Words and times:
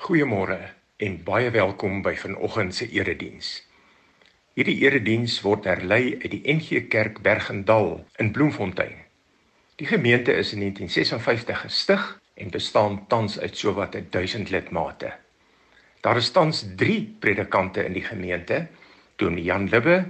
Goeiemôre 0.00 0.56
en 1.04 1.16
baie 1.26 1.50
welkom 1.52 1.98
by 2.00 2.14
vanoggend 2.16 2.72
se 2.72 2.86
erediens. 2.88 3.50
Hierdie 4.56 4.78
erediens 4.86 5.34
word 5.44 5.68
herlei 5.68 6.14
uit 6.22 6.30
die 6.32 6.40
NG 6.48 6.86
Kerk 6.88 7.20
Bergendal 7.20 7.98
in 8.16 8.30
Bloemfontein. 8.32 8.96
Die 9.76 9.90
gemeente 9.90 10.32
is 10.32 10.54
in 10.56 10.64
1956 10.64 11.60
gestig 11.66 12.08
en 12.40 12.54
bestaan 12.56 12.96
tans 13.12 13.36
uit 13.44 13.60
sowat 13.60 14.00
1000 14.16 14.48
lidmate. 14.48 15.12
Daar 16.00 16.16
is 16.16 16.32
tans 16.32 16.64
3 16.80 16.96
predikante 17.20 17.84
in 17.84 17.92
die 17.92 18.06
gemeente: 18.08 18.70
Dominee 19.20 19.52
Jan 19.52 19.68
Libbe, 19.68 20.00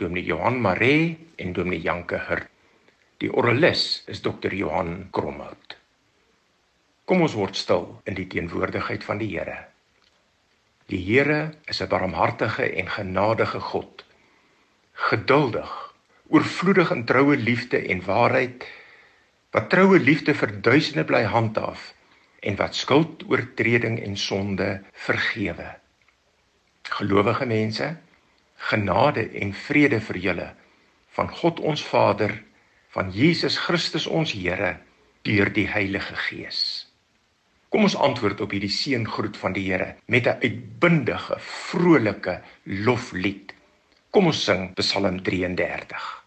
Dominee 0.00 0.24
Johan 0.24 0.56
Maree 0.56 1.18
en 1.36 1.52
Dominee 1.52 1.84
Janke 1.84 2.24
Hurt. 2.30 2.48
Die 3.20 3.28
oralis 3.28 4.04
is 4.08 4.24
Dr. 4.24 4.56
Johan 4.56 5.10
Kromhout. 5.12 5.83
Kom 7.04 7.20
ons 7.20 7.34
word 7.36 7.58
stil 7.60 7.82
in 8.08 8.16
die 8.16 8.24
teenwoordigheid 8.32 9.02
van 9.04 9.18
die 9.20 9.28
Here. 9.28 9.58
Die 10.88 11.00
Here 11.04 11.52
is 11.68 11.82
'n 11.82 11.88
barmhartige 11.88 12.64
en 12.80 12.88
genadige 12.88 13.60
God. 13.60 14.04
Geduldig, 14.92 15.94
oorvloedig 16.28 16.90
in 16.90 17.04
troue 17.04 17.36
liefde 17.36 17.78
en 17.88 18.00
waarheid, 18.04 18.64
wat 19.50 19.68
troue 19.70 19.98
liefde 19.98 20.34
vir 20.34 20.60
duisende 20.60 21.04
bly 21.04 21.22
handhaaf 21.24 21.92
en 22.40 22.56
wat 22.56 22.74
skuld, 22.74 23.24
oortreding 23.28 24.00
en 24.00 24.16
sonde 24.16 24.82
vergewe. 24.92 25.76
Gelowige 26.82 27.46
mense, 27.46 27.96
genade 28.56 29.28
en 29.30 29.52
vrede 29.52 30.00
vir 30.00 30.16
julle 30.16 30.54
van 31.14 31.28
God 31.28 31.60
ons 31.60 31.84
Vader, 31.84 32.42
van 32.88 33.10
Jesus 33.10 33.58
Christus 33.58 34.06
ons 34.06 34.32
Here 34.32 34.78
deur 35.22 35.52
die 35.52 35.68
Heilige 35.68 36.16
Gees. 36.16 36.93
Kom 37.68 37.82
ons 37.82 37.96
antwoord 37.96 38.40
op 38.40 38.50
hierdie 38.50 38.72
seëngroet 38.72 39.36
van 39.36 39.52
die 39.52 39.64
Here 39.70 39.94
met 40.06 40.26
'n 40.26 40.38
uitbundige, 40.42 41.38
vrolike 41.38 42.40
loflied. 42.64 43.54
Kom 44.10 44.26
ons 44.26 44.44
sing 44.44 44.74
Psalm 44.74 45.22
33. 45.22 46.23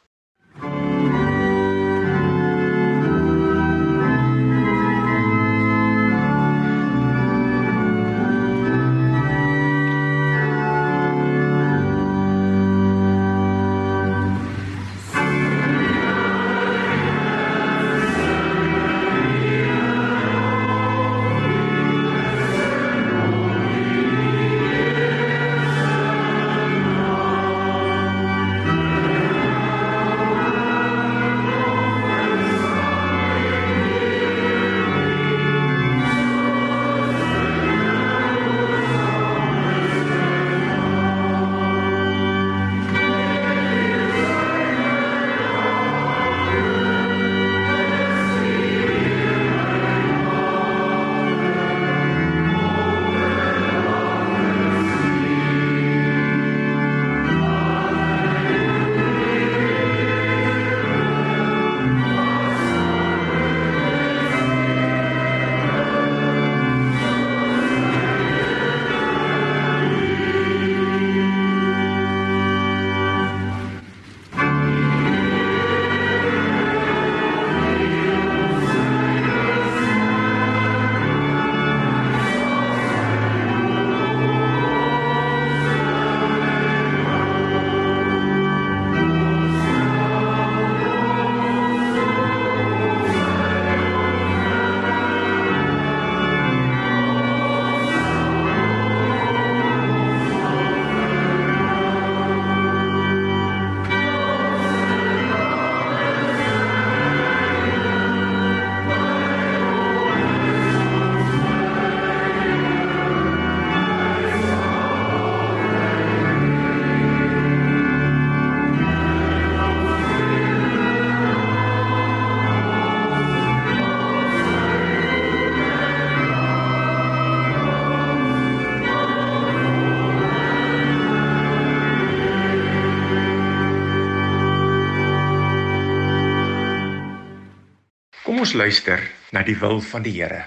Luister 138.57 139.01
na 139.31 139.43
die 139.45 139.57
wil 139.61 139.81
van 139.85 140.01
die 140.05 140.15
Here. 140.17 140.45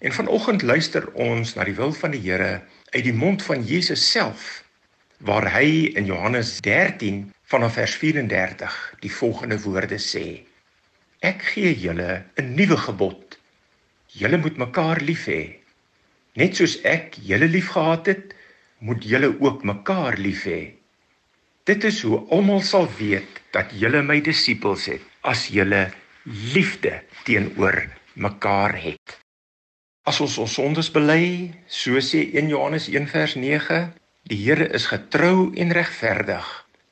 En 0.00 0.14
vanoggend 0.16 0.62
luister 0.64 1.04
ons 1.12 1.54
na 1.56 1.64
die 1.68 1.76
wil 1.76 1.92
van 1.92 2.14
die 2.14 2.22
Here 2.24 2.62
uit 2.94 3.04
die 3.04 3.16
mond 3.16 3.44
van 3.44 3.64
Jesus 3.68 4.06
self 4.12 4.62
waar 5.28 5.44
hy 5.52 5.90
in 6.00 6.08
Johannes 6.08 6.56
13 6.64 7.26
vanaf 7.52 7.76
vers 7.76 7.98
34 8.00 8.78
die 9.04 9.12
volgende 9.12 9.60
woorde 9.60 9.98
sê: 10.00 10.40
Ek 11.20 11.44
gee 11.52 11.74
julle 11.76 12.22
'n 12.40 12.54
nuwe 12.56 12.78
gebod. 12.86 13.36
Julle 14.08 14.38
moet 14.40 14.56
mekaar 14.56 15.00
lief 15.04 15.26
hê. 15.28 15.60
Net 16.40 16.56
soos 16.56 16.80
ek 16.82 17.20
julle 17.20 17.46
liefgehad 17.46 18.06
het, 18.06 18.34
moet 18.78 19.04
julle 19.04 19.36
ook 19.36 19.64
mekaar 19.64 20.16
lief 20.16 20.46
hê. 20.48 20.72
Dit 21.68 21.84
is 21.84 22.00
hoe 22.02 22.24
almal 22.32 22.64
sal 22.64 22.88
weet 22.98 23.42
dat 23.52 23.76
julle 23.76 24.00
my 24.02 24.20
disippels 24.24 24.88
het 24.88 25.04
as 25.20 25.50
julle 25.52 25.90
liefde 26.30 27.02
teenoor 27.24 27.82
mekaar 28.12 28.74
het. 28.78 29.18
As 30.06 30.20
ons 30.20 30.38
ons 30.38 30.54
sondes 30.54 30.90
bely, 30.94 31.50
so 31.66 32.00
sê 32.02 32.22
1 32.38 32.50
Johannes 32.50 32.88
1 32.88 33.08
vers 33.10 33.36
9, 33.36 33.80
die 34.30 34.38
Here 34.44 34.66
is 34.74 34.86
getrou 34.90 35.50
en 35.56 35.74
regverdig 35.74 36.48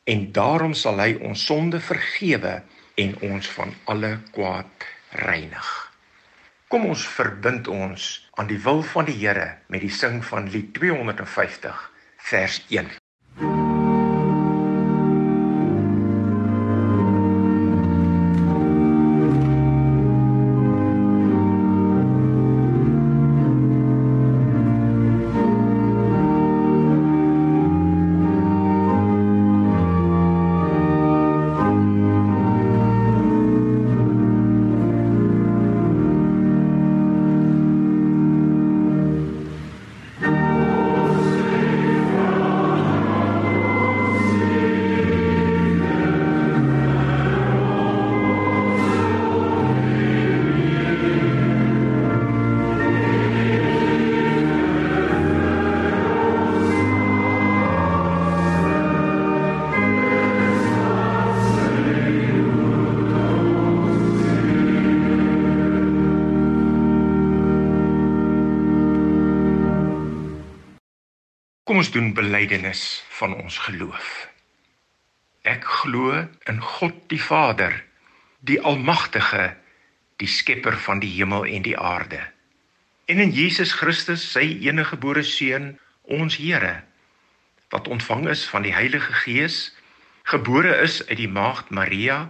en 0.08 0.24
daarom 0.32 0.74
sal 0.74 1.00
hy 1.02 1.14
ons 1.24 1.44
sonde 1.50 1.80
vergewe 1.84 2.62
en 2.98 3.14
ons 3.30 3.50
van 3.58 3.74
alle 3.92 4.16
kwaad 4.34 4.88
reinig. 5.28 5.68
Kom 6.68 6.88
ons 6.88 7.04
verbind 7.08 7.68
ons 7.72 8.08
aan 8.36 8.48
die 8.50 8.60
wil 8.64 8.82
van 8.94 9.08
die 9.08 9.16
Here 9.20 9.50
met 9.68 9.84
die 9.84 9.92
sing 9.92 10.20
van 10.24 10.50
lied 10.52 10.74
250 10.76 11.84
vers 12.30 12.62
1. 12.68 12.92
Belydenis 72.68 73.04
van 73.08 73.34
ons 73.34 73.58
geloof. 73.58 74.28
Ek 75.42 75.64
glo 75.64 76.28
in 76.46 76.60
God 76.60 76.94
die 77.08 77.20
Vader, 77.20 77.72
die 78.40 78.60
Almagtige, 78.60 79.56
die 80.20 80.28
skepper 80.28 80.76
van 80.76 81.00
die 81.00 81.10
hemel 81.10 81.46
en 81.46 81.62
die 81.62 81.78
aarde. 81.78 82.20
En 83.06 83.18
in 83.18 83.32
Jesus 83.32 83.72
Christus, 83.72 84.20
sy 84.32 84.60
enige 84.60 84.96
gebore 84.96 85.22
seun, 85.22 85.78
ons 86.04 86.36
Here, 86.36 86.82
wat 87.70 87.88
ontvang 87.88 88.28
is 88.28 88.44
van 88.48 88.62
die 88.62 88.74
Heilige 88.74 89.12
Gees, 89.24 89.72
gebore 90.28 90.74
is 90.82 91.00
uit 91.08 91.18
die 91.18 91.28
maagd 91.28 91.70
Maria, 91.70 92.28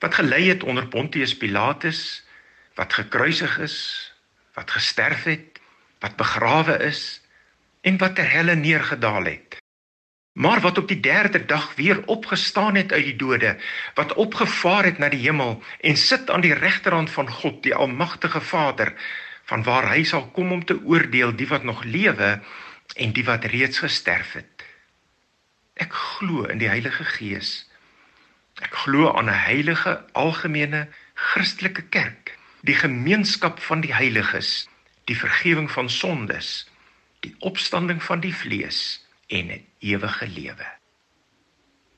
wat 0.00 0.14
gelei 0.14 0.48
het 0.48 0.62
onder 0.62 0.86
Pontius 0.86 1.34
Pilatus, 1.36 2.22
wat 2.78 2.94
gekruisig 2.94 3.58
is, 3.58 3.76
wat 4.54 4.70
gesterf 4.70 5.26
het, 5.26 5.58
wat 6.00 6.16
begrawe 6.16 6.78
is 6.86 7.20
en 7.82 7.98
wat 7.98 8.14
ter 8.14 8.30
helle 8.30 8.54
neergedaal 8.54 9.26
het. 9.26 9.59
Maar 10.40 10.60
wat 10.60 10.78
op 10.78 10.88
die 10.88 11.00
3de 11.04 11.44
dag 11.46 11.74
weer 11.74 12.06
opgestaan 12.06 12.74
het 12.74 12.92
uit 12.92 13.04
die 13.04 13.16
dode, 13.16 13.56
wat 13.94 14.14
opgevaar 14.14 14.84
het 14.84 14.98
na 14.98 15.08
die 15.12 15.20
hemel 15.20 15.62
en 15.80 15.96
sit 15.96 16.30
aan 16.30 16.40
die 16.40 16.54
regterhand 16.54 17.10
van 17.10 17.28
God, 17.28 17.62
die 17.62 17.74
almagtige 17.74 18.40
Vader, 18.40 18.94
vanwaar 19.44 19.90
hy 19.92 20.04
sal 20.08 20.24
kom 20.32 20.52
om 20.52 20.64
te 20.64 20.78
oordeel 20.80 21.34
die 21.36 21.48
wat 21.50 21.66
nog 21.68 21.84
lewe 21.84 22.30
en 22.96 23.12
die 23.12 23.24
wat 23.24 23.44
reeds 23.52 23.82
gesterf 23.84 24.32
het. 24.38 24.64
Ek 25.76 25.92
glo 25.92 26.48
in 26.48 26.62
die 26.62 26.72
Heilige 26.72 27.04
Gees. 27.04 27.68
Ek 28.64 28.72
glo 28.86 29.12
aan 29.12 29.28
'n 29.28 29.44
heilige 29.44 30.04
algemene 30.12 30.88
Christelike 31.14 31.82
kerk, 31.82 32.38
die 32.60 32.80
gemeenskap 32.80 33.60
van 33.60 33.80
die 33.80 33.94
heiliges, 33.94 34.68
die 35.04 35.16
vergifnis 35.16 35.72
van 35.72 35.88
sondes 35.90 36.70
die 37.20 37.34
opstanding 37.38 38.02
van 38.02 38.20
die 38.20 38.34
vlees 38.34 39.04
en 39.30 39.46
'n 39.46 39.66
ewige 39.78 40.28
lewe. 40.28 40.66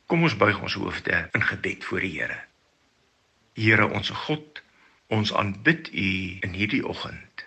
Kom 0.07 0.23
ons 0.23 0.37
buig 0.37 0.61
ons 0.61 0.75
hoofde 0.75 1.29
in 1.33 1.43
gebed 1.43 1.85
voor 1.85 2.01
die 2.01 2.13
Here. 2.21 2.41
Here 3.55 3.87
ons 3.89 4.09
God, 4.09 4.63
ons 5.07 5.33
aanbid 5.35 5.89
U 5.93 6.09
in 6.41 6.53
hierdie 6.53 6.87
oggend. 6.87 7.47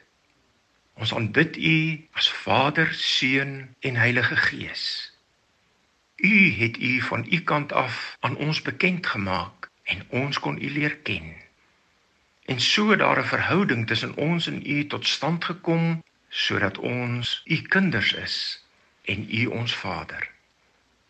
Ons 0.93 1.13
aanbid 1.13 1.57
U 1.57 2.07
as 2.11 2.31
Vader, 2.31 2.93
Seun 2.93 3.75
en 3.79 3.95
Heilige 3.95 4.35
Gees. 4.35 5.13
U 6.15 6.51
het 6.61 6.77
U 6.77 7.01
van 7.01 7.25
U 7.29 7.41
kant 7.41 7.73
af 7.73 8.17
aan 8.19 8.35
ons 8.35 8.61
bekend 8.61 9.07
gemaak 9.07 9.69
en 9.83 10.05
ons 10.09 10.39
kon 10.39 10.61
U 10.61 10.69
leer 10.69 10.97
ken. 10.97 11.35
En 12.45 12.59
so 12.59 12.95
daar 12.95 13.19
'n 13.19 13.31
verhouding 13.33 13.87
tussen 13.87 14.15
ons 14.15 14.47
en 14.47 14.61
U 14.65 14.87
tot 14.87 15.07
stand 15.07 15.45
gekom 15.45 16.03
sodat 16.29 16.77
ons 16.77 17.41
u 17.45 17.61
kinders 17.61 18.13
is 18.13 18.64
en 19.05 19.27
u 19.29 19.45
ons 19.45 19.75
Vader. 19.75 20.29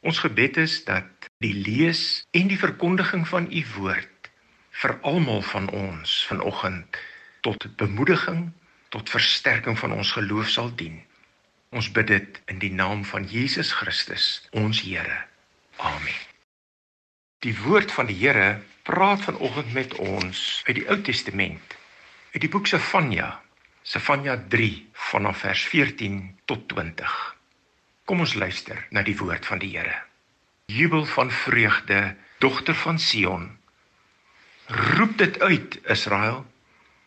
Ons 0.06 0.20
gebed 0.22 0.58
is 0.62 0.84
dat 0.86 1.30
die 1.44 1.54
lees 1.54 2.26
en 2.32 2.48
die 2.52 2.60
verkondiging 2.60 3.26
van 3.28 3.48
u 3.52 3.64
woord 3.76 4.30
vir 4.82 4.94
almal 5.02 5.42
van 5.42 5.70
ons 5.70 6.26
vanoggend 6.30 6.98
tot 7.42 7.66
bemoediging, 7.78 8.50
tot 8.90 9.10
versterking 9.10 9.80
van 9.80 9.94
ons 9.96 10.12
geloof 10.18 10.50
sal 10.50 10.72
dien. 10.76 11.00
Ons 11.76 11.92
bid 11.92 12.08
dit 12.08 12.40
in 12.52 12.60
die 12.60 12.72
naam 12.74 13.04
van 13.06 13.26
Jesus 13.28 13.72
Christus, 13.72 14.46
ons 14.52 14.82
Here. 14.82 15.18
Amen. 15.78 16.22
Die 17.46 17.56
woord 17.66 17.92
van 17.92 18.10
die 18.10 18.18
Here 18.18 18.62
praat 18.88 19.26
vanoggend 19.26 19.74
met 19.74 19.96
ons 20.02 20.62
uit 20.68 20.76
die 20.80 20.88
Ou 20.90 21.00
Testament, 21.02 21.76
uit 22.34 22.42
die 22.42 22.52
boek 22.52 22.68
Sefanja, 22.68 23.32
Sefanja 23.86 24.38
3 24.50 24.70
vanaf 25.12 25.44
vers 25.46 25.64
14 25.70 26.22
tot 26.46 26.68
20. 26.74 27.35
Kom 28.06 28.22
ons 28.22 28.36
luister 28.38 28.78
na 28.94 29.02
die 29.02 29.16
woord 29.18 29.48
van 29.50 29.58
die 29.62 29.72
Here. 29.74 29.96
Jubel 30.70 31.08
van 31.10 31.32
vreugde, 31.34 32.14
dogter 32.38 32.78
van 32.78 33.00
Sion. 33.02 33.48
Roep 34.68 35.18
dit 35.18 35.40
uit, 35.42 35.80
Israel. 35.90 36.44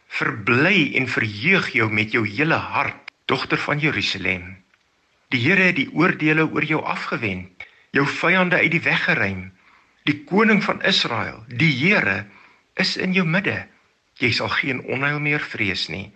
Verbly 0.09 0.97
en 0.99 1.07
verheug 1.09 1.71
jou 1.71 1.87
met 1.93 2.15
jou 2.17 2.25
hele 2.27 2.59
hart, 2.59 3.13
dogter 3.31 3.63
van 3.63 3.79
Jerusalem. 3.79 4.57
Die 5.31 5.43
Here 5.45 5.69
het 5.71 5.79
die 5.79 5.91
oordeele 5.95 6.49
oor 6.51 6.67
jou 6.67 6.83
afgewend, 6.83 7.67
jou 7.95 8.07
vyande 8.07 8.59
uit 8.59 8.75
die 8.75 8.83
weg 8.83 9.05
geruim. 9.05 9.53
Die 10.03 10.25
koning 10.27 10.65
van 10.65 10.83
Israel, 10.83 11.45
die 11.47 11.71
Here, 11.79 12.25
is 12.75 12.97
in 12.97 13.15
jou 13.15 13.27
midde. 13.27 13.69
Jy 14.19 14.33
sal 14.35 14.51
geen 14.51 14.83
onheil 14.83 15.21
meer 15.23 15.45
vrees 15.47 15.87
nie. 15.93 16.09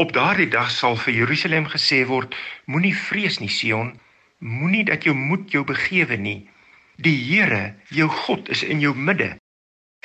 Op 0.00 0.12
daardie 0.16 0.48
dag 0.48 0.70
sal 0.72 0.94
vir 0.96 1.12
Jerusalem 1.12 1.66
gesê 1.68 1.98
word: 2.08 2.32
Moenie 2.64 2.94
vrees 2.96 3.36
nie, 3.38 3.50
Sion. 3.52 3.90
Moenie 4.38 4.86
dat 4.88 5.04
jou 5.04 5.12
moed 5.12 5.50
jou 5.52 5.60
begewe 5.68 6.16
nie. 6.16 6.48
Die 6.96 7.16
Here, 7.16 7.74
jou 7.92 8.06
God, 8.08 8.48
is 8.48 8.62
in 8.64 8.80
jou 8.80 8.94
midde. 8.96 9.36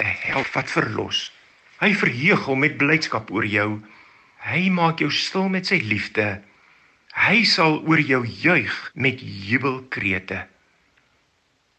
'n 0.04 0.12
Held 0.25 0.52
wat 0.52 0.74
verlos. 0.74 1.32
Hy 1.80 1.94
verheug 1.96 2.44
hom 2.44 2.60
met 2.60 2.75
blydskap 2.82 3.32
oor 3.32 3.48
jou. 3.48 3.70
Hy 4.44 4.68
maak 4.70 5.00
jou 5.00 5.12
stil 5.12 5.48
met 5.48 5.72
sy 5.72 5.80
liefde. 5.80 6.44
Hy 7.16 7.46
sal 7.48 7.80
oor 7.88 8.04
jou 8.04 8.25
juig 8.28 8.75
met 8.94 9.24
jubelkrete. 9.24 10.44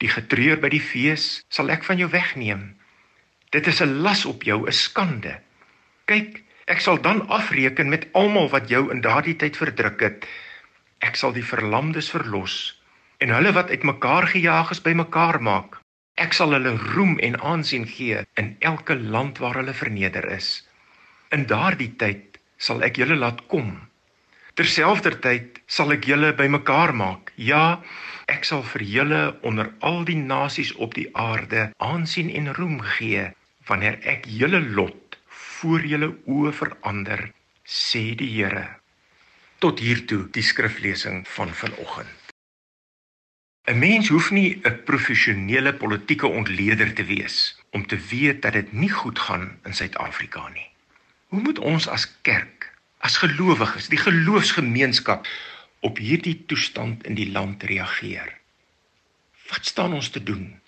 Die 0.01 0.09
getreur 0.09 0.57
by 0.57 0.73
die 0.73 0.81
fees 0.81 1.45
sal 1.53 1.69
ek 1.69 1.85
van 1.85 2.01
jou 2.01 2.09
wegneem. 2.09 2.81
Dit 3.53 3.69
is 3.69 3.85
'n 3.85 4.01
las 4.01 4.25
op 4.25 4.43
jou, 4.43 4.65
'n 4.65 4.73
skande. 4.73 5.37
Kyk, 6.09 6.46
Ek 6.67 6.81
sal 6.83 6.99
dan 6.99 7.21
afreken 7.31 7.89
met 7.89 8.09
almal 8.11 8.49
wat 8.51 8.67
jou 8.69 8.89
in 8.91 9.01
daardie 9.01 9.37
tyd 9.39 9.55
verdruk 9.57 10.01
het. 10.03 10.25
Ek 10.99 11.15
sal 11.15 11.31
die 11.37 11.47
verlamdes 11.47 12.09
verlos 12.11 12.57
en 13.23 13.31
hulle 13.31 13.53
wat 13.55 13.71
uitmekaar 13.71 14.27
gejaag 14.33 14.73
is 14.75 14.83
bymekaar 14.83 15.39
maak. 15.39 15.79
Ek 16.19 16.35
sal 16.35 16.57
hulle 16.57 16.75
roem 16.97 17.21
en 17.23 17.39
aansien 17.39 17.87
gee 17.87 18.25
in 18.43 18.57
elke 18.59 18.99
land 18.99 19.39
waar 19.39 19.61
hulle 19.61 19.77
verneder 19.79 20.27
is. 20.35 20.67
In 21.31 21.47
daardie 21.47 21.93
tyd 22.03 22.41
sal 22.59 22.83
ek 22.83 22.99
julle 22.99 23.15
laat 23.15 23.47
kom. 23.47 23.71
Terselfdertyd 24.59 25.63
sal 25.71 25.95
ek 25.95 26.11
julle 26.11 26.35
bymekaar 26.35 26.91
maak. 26.99 27.31
Ja, 27.39 27.79
ek 28.27 28.43
sal 28.43 28.67
vir 28.75 28.83
julle 28.83 29.25
onder 29.47 29.71
al 29.87 30.03
die 30.09 30.19
nasies 30.19 30.75
op 30.75 30.99
die 30.99 31.13
aarde 31.15 31.71
aansien 31.79 32.35
en 32.35 32.51
roem 32.59 32.81
gee 32.99 33.31
wanneer 33.71 34.03
ek 34.03 34.27
julle 34.27 34.65
lot 34.75 35.06
voor 35.57 35.85
julle 35.89 36.11
oë 36.29 36.53
verander, 36.53 37.23
sê 37.65 38.03
die 38.21 38.29
Here. 38.35 38.67
Tot 39.65 39.81
hiertoe 39.81 40.27
die 40.35 40.45
skriflesing 40.45 41.23
van 41.37 41.53
vanoggend. 41.61 42.33
'n 43.67 43.79
Mens 43.79 44.09
hoef 44.15 44.31
nie 44.31 44.61
'n 44.63 44.83
professionele 44.91 45.73
politieke 45.75 46.27
ontleder 46.27 46.93
te 46.95 47.05
wees 47.05 47.37
om 47.71 47.87
te 47.87 47.99
weet 48.11 48.43
dat 48.43 48.53
dit 48.53 48.73
nie 48.73 48.91
goed 48.91 49.19
gaan 49.19 49.59
in 49.65 49.75
Suid-Afrika 49.75 50.49
nie. 50.49 50.69
Hoe 51.27 51.41
moet 51.41 51.59
ons 51.59 51.89
as 51.89 52.07
kerk, 52.23 52.71
as 52.99 53.17
gelowiges, 53.17 53.89
die 53.89 53.99
geloofsgemeenskap 53.99 55.27
op 55.81 55.99
hierdie 55.99 56.45
toestand 56.47 57.07
in 57.07 57.15
die 57.15 57.31
land 57.33 57.63
reageer? 57.63 58.39
Wat 59.49 59.67
staan 59.67 59.93
ons 59.93 60.09
te 60.09 60.23
doen? 60.23 60.61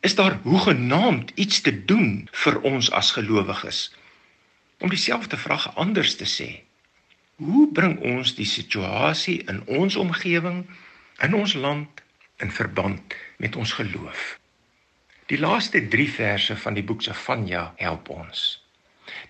Is 0.00 0.14
daar 0.14 0.40
hoegenaamd 0.42 1.30
iets 1.34 1.60
te 1.60 1.84
doen 1.84 2.28
vir 2.32 2.60
ons 2.60 2.90
as 2.90 3.12
gelowiges 3.12 3.90
om 4.80 4.88
dieselfde 4.88 5.36
vraag 5.36 5.76
anders 5.76 6.16
te 6.16 6.26
sê. 6.28 6.50
Hoe 7.40 7.68
bring 7.72 7.98
ons 8.04 8.34
die 8.36 8.48
situasie 8.48 9.40
in 9.48 9.62
ons 9.66 9.96
omgewing, 9.96 10.64
in 11.24 11.34
ons 11.36 11.54
land 11.54 12.02
in 12.40 12.52
verband 12.52 13.14
met 13.36 13.56
ons 13.56 13.72
geloof? 13.76 14.38
Die 15.32 15.38
laaste 15.38 15.80
3 15.88 16.08
verse 16.10 16.56
van 16.56 16.74
die 16.74 16.84
boek 16.84 17.04
Sefanja 17.06 17.70
help 17.76 18.08
ons. 18.10 18.60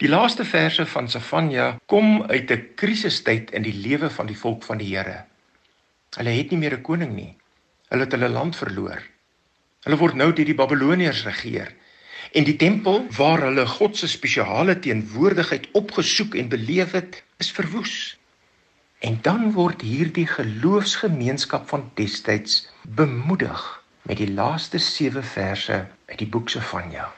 Die 0.00 0.08
laaste 0.08 0.44
verse 0.44 0.86
van 0.86 1.08
Sefanja 1.08 1.66
kom 1.86 2.22
uit 2.22 2.50
'n 2.50 2.74
krisistyd 2.74 3.50
in 3.50 3.62
die 3.62 3.74
lewe 3.74 4.10
van 4.10 4.26
die 4.26 4.36
volk 4.36 4.62
van 4.64 4.78
die 4.78 4.96
Here. 4.96 5.24
Hulle 6.16 6.30
het 6.30 6.50
nie 6.50 6.58
meer 6.58 6.78
'n 6.78 6.82
koning 6.82 7.14
nie. 7.14 7.36
Hulle 7.88 8.04
het 8.04 8.12
hulle 8.12 8.28
land 8.28 8.56
verloor. 8.56 9.02
Hulle 9.82 9.96
word 9.96 10.14
nou 10.14 10.32
deur 10.32 10.44
die 10.44 10.54
Babiloniërs 10.54 11.24
regeer 11.24 11.74
En 12.32 12.44
die 12.46 12.56
tempel 12.56 13.06
waar 13.16 13.42
hulle 13.42 13.66
God 13.66 13.96
se 13.98 14.08
spesiale 14.08 14.78
teenwoordigheid 14.78 15.68
opgesoek 15.72 16.34
en 16.38 16.48
beleef 16.48 16.92
het, 16.94 17.22
is 17.42 17.50
verwoes. 17.50 17.94
En 18.98 19.18
dan 19.22 19.52
word 19.52 19.80
hierdie 19.82 20.26
geloofsgemeenskap 20.30 21.68
van 21.68 21.88
destyds 21.98 22.68
bemoedig 22.82 23.64
met 24.02 24.20
die 24.22 24.30
laaste 24.32 24.78
7 24.78 25.24
verse 25.24 25.86
uit 26.06 26.18
die 26.18 26.28
boek 26.28 26.52
Sefanja. 26.52 27.08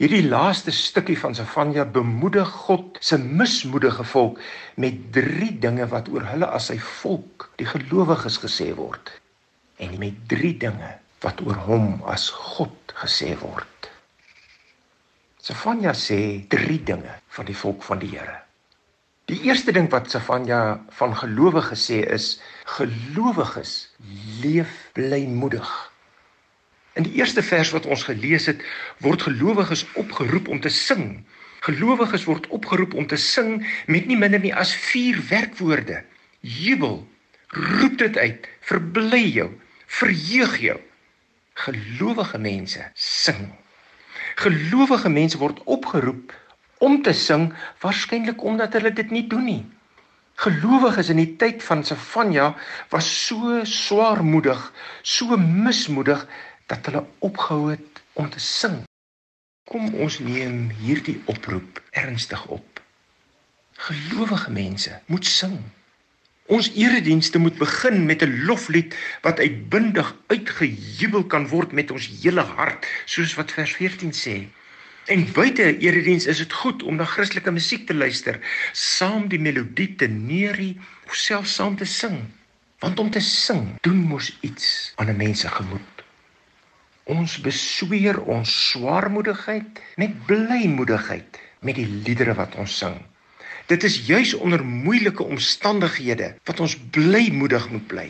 Hierdie 0.00 0.24
laaste 0.28 0.70
stukkie 0.70 1.18
van 1.18 1.34
Sefanja 1.34 1.84
bemoedig 1.84 2.48
God 2.68 3.00
se 3.04 3.18
mismoedige 3.18 4.04
volk 4.14 4.38
met 4.76 5.10
drie 5.12 5.52
dinge 5.58 5.88
wat 5.90 6.08
oor 6.08 6.24
hulle 6.30 6.48
as 6.48 6.70
sy 6.70 6.78
volk, 7.02 7.50
die 7.60 7.68
gelowiges 7.68 8.38
gesê 8.44 8.70
word 8.78 9.12
en 9.80 9.98
met 9.98 10.16
drie 10.28 10.54
dinge 10.60 10.94
wat 11.24 11.40
oor 11.44 11.56
hom 11.66 12.02
as 12.04 12.28
God 12.30 12.94
gesê 13.02 13.32
word. 13.40 13.79
Sefanja 15.50 15.90
sê 15.98 16.46
drie 16.46 16.78
dinge 16.78 17.10
van 17.34 17.46
die 17.48 17.56
volk 17.58 17.82
van 17.82 17.98
die 17.98 18.12
Here. 18.12 18.36
Die 19.26 19.40
eerste 19.48 19.72
ding 19.74 19.88
wat 19.90 20.06
Safanja 20.12 20.78
van 20.94 21.16
gelowiges 21.18 21.88
sê 21.88 22.04
is 22.06 22.36
gelowiges 22.76 23.72
leef 24.44 24.70
blymoedig. 24.94 25.70
In 26.94 27.02
die 27.08 27.18
eerste 27.18 27.42
vers 27.42 27.72
wat 27.74 27.88
ons 27.90 28.06
gelees 28.06 28.46
het, 28.46 28.62
word 29.02 29.26
gelowiges 29.26 29.82
opgeroep 29.98 30.46
om 30.54 30.62
te 30.62 30.70
sing. 30.70 31.24
Gelowiges 31.66 32.28
word 32.30 32.46
opgeroep 32.54 32.94
om 32.94 33.10
te 33.10 33.18
sing 33.18 33.64
met 33.90 34.06
nie 34.06 34.18
minder 34.20 34.42
nie 34.42 34.54
as 34.54 34.70
vier 34.86 35.18
werkwoorde: 35.32 36.04
jubel, 36.46 37.02
roep 37.58 37.98
dit 37.98 38.22
uit, 38.22 38.46
verbly 38.70 39.24
jou, 39.40 39.50
verheug 39.98 40.54
jou. 40.62 40.78
Gelowige 41.66 42.38
mense 42.38 42.86
sing. 42.94 43.50
Gelowige 44.34 45.08
mense 45.08 45.38
word 45.38 45.62
opgeroep 45.64 46.32
om 46.78 47.02
te 47.02 47.12
sing 47.12 47.50
waarskynlik 47.82 48.42
omdat 48.42 48.72
hulle 48.78 48.92
dit 48.92 49.10
nie 49.10 49.26
doen 49.26 49.44
nie. 49.44 49.62
Gelowiges 50.40 51.10
in 51.12 51.18
die 51.20 51.34
tyd 51.36 51.60
van 51.62 51.82
Sefanja 51.84 52.54
was 52.92 53.08
so 53.26 53.60
swaarmoedig, 53.68 54.60
so 55.02 55.36
mismoedig 55.36 56.22
dat 56.66 56.86
hulle 56.88 57.04
opgehou 57.18 57.70
het 57.74 58.00
om 58.12 58.30
te 58.30 58.40
sing. 58.40 58.78
Kom 59.68 59.92
ons 59.94 60.18
neem 60.24 60.70
hierdie 60.80 61.18
oproep 61.28 61.82
ernstig 61.90 62.46
op. 62.46 62.80
Gelowige 63.76 64.50
mense 64.50 65.00
moet 65.06 65.26
sing. 65.26 65.58
Ons 66.50 66.72
eredienste 66.74 67.38
moet 67.38 67.54
begin 67.58 68.06
met 68.06 68.22
'n 68.22 68.42
loflied 68.44 68.94
wat 69.22 69.38
uitbundig 69.38 70.16
uitgejubel 70.26 71.24
kan 71.24 71.46
word 71.48 71.72
met 71.72 71.90
ons 71.90 72.10
hele 72.22 72.42
hart, 72.42 72.86
soos 73.04 73.34
wat 73.34 73.52
vers 73.52 73.72
14 73.78 74.10
sê. 74.10 74.34
En 75.06 75.32
buite 75.32 75.78
erediens 75.78 76.26
is 76.26 76.38
dit 76.42 76.52
goed 76.52 76.82
om 76.82 76.96
na 76.96 77.04
Christelike 77.04 77.50
musiek 77.50 77.86
te 77.86 77.94
luister, 77.94 78.40
saam 78.72 79.28
die 79.28 79.38
melodie 79.38 79.94
te 79.94 80.06
neurie 80.06 80.80
of 81.06 81.14
selfs 81.14 81.54
saam 81.54 81.76
te 81.76 81.84
sing. 81.84 82.18
Want 82.78 82.98
om 82.98 83.10
te 83.10 83.20
sing, 83.20 83.78
doen 83.80 84.02
mos 84.10 84.38
iets 84.40 84.92
aan 84.96 85.08
'n 85.08 85.16
mens 85.16 85.40
se 85.40 85.48
gemoed. 85.48 86.04
Ons 87.04 87.40
besweer 87.40 88.20
ons 88.22 88.70
swaarmoedigheid 88.70 89.80
met 89.96 90.26
blymoedigheid 90.26 91.38
met 91.60 91.74
die 91.74 91.86
liedere 91.86 92.34
wat 92.34 92.54
ons 92.54 92.78
sing. 92.78 93.09
Dit 93.70 93.84
is 93.86 94.00
juis 94.06 94.34
onder 94.34 94.64
moeilike 94.66 95.22
omstandighede 95.22 96.34
wat 96.44 96.60
ons 96.60 96.74
blymoedig 96.90 97.70
moet 97.70 97.86
bly. 97.86 98.08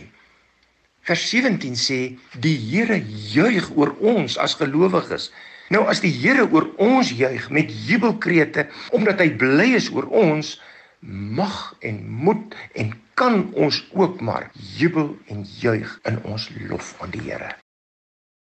Vers 1.05 1.29
17 1.29 1.77
sê 1.77 1.99
die 2.41 2.57
Here 2.57 2.97
juig 3.33 3.69
oor 3.77 3.93
ons 4.01 4.39
as 4.41 4.57
gelowiges. 4.57 5.29
Nou 5.69 5.85
as 5.93 6.01
die 6.01 6.13
Here 6.13 6.47
oor 6.49 6.71
ons 6.81 7.13
juig 7.13 7.51
met 7.53 7.73
jubelkrete 7.89 8.67
omdat 8.97 9.21
hy 9.21 9.29
bly 9.43 9.69
is 9.77 9.91
oor 9.93 10.09
ons, 10.09 10.57
mag 11.01 11.59
en 11.85 12.01
moet 12.09 12.57
en 12.81 12.93
kan 13.21 13.43
ons 13.53 13.83
ook 13.93 14.21
maar 14.25 14.49
jubel 14.79 15.13
en 15.29 15.45
juig 15.61 15.93
in 16.09 16.23
ons 16.25 16.49
lof 16.71 16.95
aan 17.05 17.13
die 17.13 17.27
Here. 17.29 17.53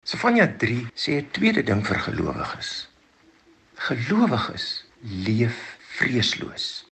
Sefanja 0.05 0.47
3 0.61 0.85
sê 0.95 1.17
'n 1.21 1.31
tweede 1.33 1.63
ding 1.65 1.81
vir 1.87 1.99
gelowiges. 1.99 2.89
Gelowiges 3.89 4.85
leef 5.03 5.57
vreesloos. 5.97 6.86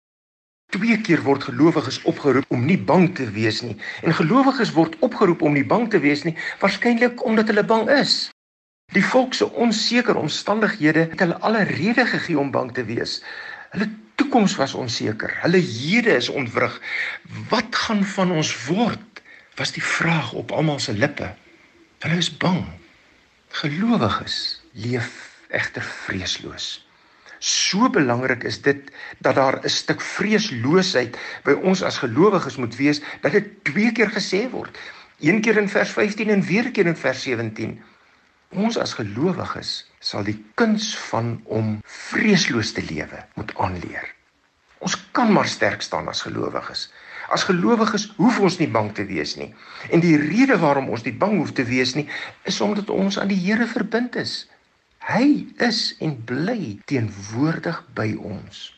Twee 0.73 0.97
keer 1.05 1.21
word 1.21 1.43
gelowiges 1.45 1.99
opgeroep 2.09 2.49
om 2.49 2.65
nie 2.65 2.79
bang 2.81 3.11
te 3.15 3.27
wees 3.31 3.61
nie. 3.61 3.75
En 4.01 4.15
gelowiges 4.17 4.73
word 4.73 4.95
opgeroep 5.05 5.41
om 5.45 5.53
nie 5.53 5.65
bang 5.65 5.89
te 5.93 5.99
wees 6.01 6.23
nie, 6.25 6.33
waarskynlik 6.61 7.21
omdat 7.25 7.51
hulle 7.51 7.63
bang 7.63 7.89
is. 7.93 8.31
Die 8.93 9.05
volk 9.05 9.33
se 9.37 9.45
onseker 9.49 10.17
omstandighede 10.17 11.07
het 11.11 11.19
hulle 11.21 11.37
alle 11.45 11.63
rede 11.69 12.05
gegee 12.05 12.39
om 12.39 12.51
bang 12.51 12.73
te 12.73 12.85
wees. 12.85 13.19
Hulle 13.73 13.89
toekoms 14.15 14.55
was 14.55 14.73
onseker. 14.73 15.33
Hulle 15.41 15.61
hede 15.61 16.15
is 16.15 16.29
ontwrig. 16.29 16.81
Wat 17.49 17.75
gaan 17.85 18.03
van 18.03 18.31
ons 18.31 18.53
word? 18.65 19.21
Was 19.57 19.73
die 19.73 19.83
vraag 19.83 20.33
op 20.33 20.51
almal 20.51 20.79
se 20.79 20.93
lippe. 20.93 21.33
Hulle 21.99 22.17
is 22.17 22.37
bang. 22.37 22.65
Gelowiges 23.61 24.61
leef 24.73 25.39
egter 25.49 25.85
vreesloos. 25.85 26.82
So 27.43 27.89
belangrik 27.91 28.45
is 28.47 28.61
dit 28.63 28.91
dat 29.19 29.35
daar 29.35 29.59
'n 29.59 29.69
stuk 29.69 30.01
vreesloosheid 30.01 31.17
by 31.43 31.51
ons 31.51 31.83
as 31.83 31.97
gelowiges 31.99 32.55
moet 32.55 32.75
wees 32.75 33.01
dat 33.21 33.31
dit 33.31 33.63
twee 33.63 33.91
keer 33.91 34.11
gesê 34.11 34.49
word. 34.49 34.77
Een 35.19 35.41
keer 35.41 35.57
in 35.57 35.69
vers 35.69 35.89
15 35.89 36.29
en 36.29 36.41
weer 36.41 36.71
keer 36.71 36.85
in 36.85 36.95
vers 36.95 37.21
17. 37.21 37.83
Ons 38.49 38.77
as 38.77 38.93
gelowiges 38.93 39.91
sal 39.99 40.23
die 40.23 40.45
kuns 40.55 40.97
van 41.09 41.41
om 41.43 41.81
vreesloos 41.83 42.71
te 42.71 42.81
lewe 42.81 43.25
moet 43.33 43.51
aanleer. 43.57 44.13
Ons 44.77 44.95
kan 45.11 45.31
maar 45.33 45.47
sterk 45.47 45.81
staan 45.81 46.07
as 46.07 46.21
gelowiges. 46.21 46.91
As 47.27 47.43
gelowiges 47.43 48.13
hoef 48.15 48.39
ons 48.39 48.57
nie 48.57 48.71
bang 48.71 48.93
te 48.93 49.05
wees 49.05 49.35
nie. 49.35 49.53
En 49.91 49.99
die 49.99 50.17
rede 50.17 50.57
waarom 50.57 50.89
ons 50.89 51.03
nie 51.03 51.13
bang 51.13 51.37
hoef 51.37 51.51
te 51.51 51.63
wees 51.63 51.93
nie, 51.95 52.07
is 52.43 52.61
omdat 52.61 52.89
ons 52.89 53.19
aan 53.19 53.27
die 53.27 53.39
Here 53.45 53.67
verbind 53.67 54.15
is. 54.15 54.47
Hy 55.03 55.47
is 55.59 55.95
en 55.99 56.13
bly 56.23 56.77
teenwoordig 56.87 57.81
by 57.95 58.13
ons. 58.23 58.69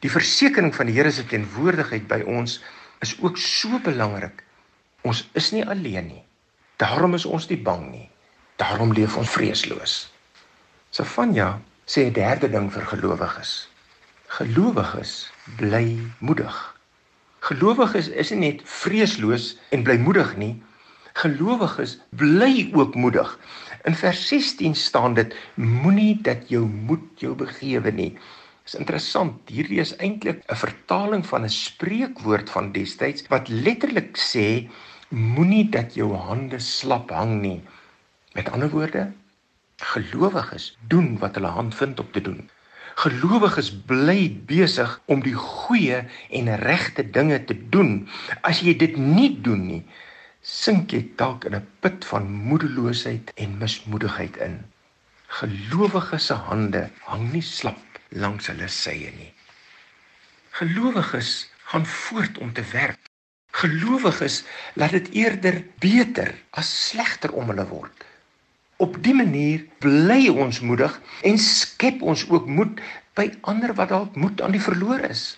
Die 0.00 0.08
versekering 0.08 0.72
van 0.72 0.88
die 0.88 0.94
Here 0.96 1.10
se 1.12 1.26
teenwoordigheid 1.28 2.06
by 2.08 2.22
ons 2.24 2.56
is 3.04 3.12
ook 3.20 3.36
so 3.36 3.80
belangrik. 3.84 4.40
Ons 5.04 5.26
is 5.36 5.50
nie 5.52 5.66
alleen 5.68 6.08
nie. 6.08 6.22
Daarom 6.80 7.18
is 7.18 7.28
ons 7.28 7.50
nie 7.52 7.60
bang 7.60 7.84
nie. 7.90 8.06
Daarom 8.56 8.94
leef 8.96 9.18
ons 9.20 9.28
vreesloos. 9.28 9.98
Sefanja 10.96 11.60
sê 11.84 12.08
'n 12.08 12.16
derde 12.16 12.48
ding 12.48 12.72
vir 12.72 12.86
gelowiges. 12.88 13.68
Gelowiges 14.40 15.28
bly 15.60 15.98
moedig. 16.18 16.56
Gelowiges 17.40 18.08
is 18.08 18.30
nie 18.30 18.40
net 18.40 18.60
vreesloos 18.64 19.56
en 19.68 19.82
blymoedig 19.82 20.36
nie, 20.36 20.62
gelowiges 21.12 21.98
bly 22.10 22.70
ook 22.72 22.94
moedig. 22.94 23.38
In 23.88 23.94
vers 23.94 24.28
16 24.28 24.74
staan 24.74 25.14
dit: 25.14 25.34
Moenie 25.54 26.20
dat 26.22 26.48
jou 26.52 26.66
moed 26.66 27.22
jou 27.22 27.32
begewe 27.34 27.92
nie. 27.92 28.12
Dis 28.64 28.76
interessant. 28.76 29.38
Hierdie 29.48 29.80
is 29.80 29.94
eintlik 29.96 30.42
'n 30.44 30.60
vertaling 30.62 31.24
van 31.26 31.44
'n 31.44 31.54
spreekwoord 31.54 32.50
van 32.50 32.72
destyds 32.72 33.24
wat 33.32 33.48
letterlik 33.48 34.20
sê: 34.20 34.68
Moenie 35.08 35.68
dat 35.68 35.94
jou 35.94 36.12
hande 36.14 36.58
slap 36.58 37.10
hang 37.10 37.40
nie. 37.40 37.60
Met 38.34 38.50
ander 38.52 38.70
woorde, 38.70 39.12
gelowiges 39.76 40.76
doen 40.88 41.18
wat 41.18 41.34
hulle 41.34 41.52
hand 41.56 41.74
vind 41.74 42.00
om 42.00 42.10
te 42.12 42.20
doen. 42.20 42.50
Gelowiges 42.94 43.72
bly 43.86 44.28
besig 44.46 45.00
om 45.06 45.22
die 45.22 45.34
goeie 45.34 46.04
en 46.30 46.56
regte 46.56 47.10
dinge 47.10 47.44
te 47.44 47.56
doen. 47.68 48.08
As 48.42 48.60
jy 48.60 48.76
dit 48.76 48.96
nie 48.96 49.40
doen 49.40 49.66
nie, 49.66 49.84
sink 50.40 50.92
jy 50.92 51.02
dalk 51.20 51.44
in 51.44 51.54
'n 51.54 51.66
put 51.80 52.04
van 52.04 52.30
moedeloosheid 52.48 53.32
en 53.36 53.58
mismoedigheid 53.58 54.36
in. 54.36 54.64
Gelowiges 55.26 56.26
se 56.26 56.34
hande 56.34 56.90
hang 57.04 57.32
nie 57.32 57.42
slap 57.42 58.00
langs 58.08 58.46
hulle 58.46 58.68
sye 58.68 59.12
nie. 59.16 59.32
Gelowiges 60.50 61.50
gaan 61.70 61.86
voort 61.86 62.38
om 62.38 62.52
te 62.52 62.64
werk. 62.72 62.98
Gelowiges 63.52 64.44
laat 64.74 64.90
dit 64.90 65.10
eerder 65.12 65.64
beter 65.78 66.34
as 66.50 66.88
slegter 66.88 67.32
om 67.32 67.48
hulle 67.52 67.66
word. 67.68 68.04
Op 68.76 68.96
dië 69.02 69.14
manier 69.14 69.66
bly 69.78 70.28
ons 70.28 70.60
moedig 70.60 71.00
en 71.22 71.38
skep 71.38 72.02
ons 72.02 72.24
ook 72.30 72.46
moed 72.46 72.80
by 73.14 73.28
ander 73.42 73.74
wat 73.74 73.88
dalk 73.92 74.16
moed 74.16 74.40
aan 74.40 74.56
die 74.56 74.62
verloor 74.62 75.00
is. 75.00 75.36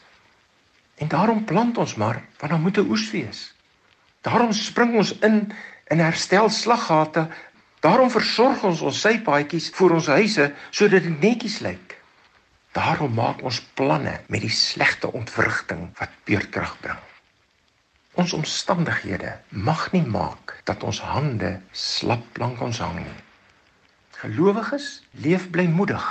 En 1.02 1.08
daarom 1.08 1.44
plant 1.44 1.78
ons 1.78 1.94
maar 1.94 2.22
want 2.38 2.52
dan 2.52 2.62
moet 2.62 2.78
'n 2.78 2.90
oes 2.90 3.10
wees. 3.10 3.52
Daarom 4.22 4.52
spring 4.54 4.96
ons 4.96 5.18
in 5.18 5.52
in 5.92 5.98
herstel 5.98 6.48
slaggate. 6.50 7.26
Daarom 7.80 8.10
versorg 8.10 8.62
ons 8.64 8.80
ons 8.80 9.00
sypaadjies 9.04 9.70
vir 9.74 9.94
ons 9.98 10.06
huise 10.14 10.46
sodat 10.70 11.02
dit 11.02 11.18
netjies 11.20 11.58
lyk. 11.64 11.96
Daarom 12.72 13.12
maak 13.14 13.42
ons 13.44 13.58
planne 13.76 14.14
met 14.32 14.40
die 14.40 14.54
slegte 14.54 15.10
ontwrigting 15.12 15.90
wat 15.98 16.14
beurtkrag 16.24 16.76
bring. 16.80 17.00
Ons 18.14 18.32
omstandighede 18.36 19.34
mag 19.50 19.90
nie 19.92 20.04
maak 20.06 20.54
dat 20.68 20.84
ons 20.84 21.00
hande 21.00 21.58
slap 21.72 22.38
lank 22.40 22.60
ons 22.64 22.80
hang 22.80 23.02
nie. 23.02 23.18
Gelowiges 24.22 25.02
leef 25.24 25.48
blymoedig. 25.50 26.04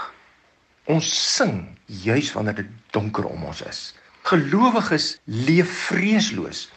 Ons 0.91 1.09
sing 1.37 1.63
juis 1.85 2.33
wanneer 2.35 2.59
dit 2.59 2.71
donker 2.91 3.25
om 3.29 3.47
ons 3.49 3.63
is. 3.65 3.81
Gelowiges 4.27 5.15
leef 5.25 5.71
vreesloos 5.87 6.67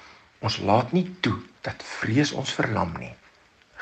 Ons 0.44 0.58
laat 0.60 0.90
nie 0.92 1.06
toe 1.24 1.38
dat 1.64 1.80
vrees 1.88 2.34
ons 2.36 2.50
verlam 2.52 2.90
nie. 3.00 3.14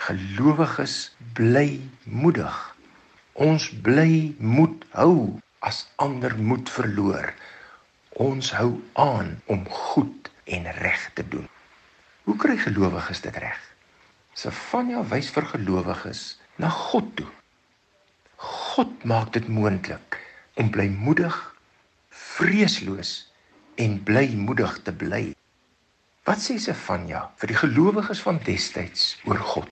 Gelowiges 0.04 0.94
bly 1.34 1.80
moedig. 2.06 2.58
Ons 3.34 3.66
bly 3.86 4.36
moed 4.38 4.84
hou 4.94 5.40
as 5.66 5.80
ander 6.04 6.36
moed 6.38 6.70
verloor. 6.70 7.32
Ons 8.22 8.52
hou 8.54 8.76
aan 8.94 9.34
om 9.50 9.66
goed 9.66 10.30
en 10.44 10.70
reg 10.78 11.08
te 11.18 11.26
doen. 11.34 11.48
Hoe 12.28 12.38
kry 12.38 12.54
gelowiges 12.60 13.24
dit 13.26 13.42
reg? 13.42 13.58
Sefanja 14.38 15.02
wys 15.10 15.32
vir 15.34 15.50
gelowiges 15.56 16.22
na 16.62 16.70
God 16.70 17.10
toe. 17.18 17.30
God 18.38 19.02
maak 19.02 19.34
dit 19.34 19.50
moontlik 19.50 20.20
om 20.62 20.70
blymoedig, 20.70 21.34
vreesloos 22.10 23.16
en 23.82 23.98
blymoedig 24.06 24.78
te 24.86 24.94
bly. 24.94 25.24
Wat 26.22 26.38
sê 26.38 26.54
Sefanja 26.62 27.24
vir 27.40 27.50
die 27.50 27.58
gelowiges 27.58 28.20
van 28.22 28.38
destyds 28.46 29.16
oor 29.26 29.40
God? 29.42 29.70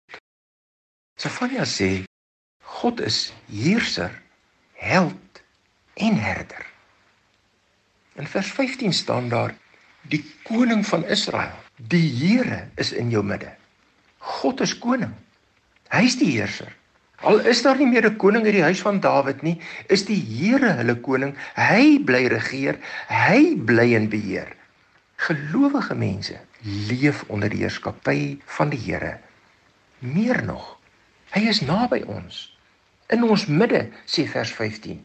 Sefanja 1.21 1.63
sê 1.63 2.03
God 2.81 3.03
is 3.07 3.29
heerser, 3.47 4.11
held 4.75 5.43
en 5.95 6.19
herder. 6.19 6.67
In 8.19 8.27
vers 8.27 8.51
15 8.57 8.93
staan 8.93 9.31
daar: 9.31 9.55
Die 10.11 10.25
koning 10.49 10.83
van 10.87 11.07
Israel, 11.07 11.55
die 11.77 12.09
Here 12.19 12.65
is 12.77 12.91
in 12.93 13.15
jou 13.15 13.23
midde. 13.23 13.55
God 14.19 14.61
is 14.67 14.75
koning. 14.75 15.15
Hy 15.95 16.03
is 16.09 16.19
die 16.19 16.33
heerser. 16.35 16.75
Al 17.23 17.45
is 17.47 17.63
daar 17.63 17.79
nie 17.79 17.87
meer 17.87 18.11
'n 18.11 18.17
koning 18.17 18.47
in 18.47 18.59
die 18.59 18.67
huis 18.67 18.81
van 18.83 19.01
Dawid 19.01 19.43
nie, 19.43 19.61
is 19.87 20.05
die 20.05 20.19
Here 20.19 20.73
hulle 20.83 20.99
koning. 20.99 21.37
Hy 21.55 21.99
bly 22.03 22.27
regeer, 22.27 22.81
hy 23.07 23.55
bly 23.55 23.95
in 23.95 24.09
beheer. 24.09 24.57
Gelowige 25.21 25.95
mense 25.95 26.39
leef 26.89 27.25
onder 27.29 27.53
die 27.53 27.61
heerskappy 27.61 28.39
van 28.57 28.71
die 28.73 28.81
Here. 28.81 29.19
Meer 29.99 30.39
nog, 30.45 30.79
hy 31.35 31.43
is 31.51 31.61
naby 31.61 32.01
ons. 32.09 32.47
In 33.13 33.27
ons 33.29 33.45
midde, 33.51 33.83
sê 34.09 34.25
vers 34.31 34.53
15. 34.57 35.03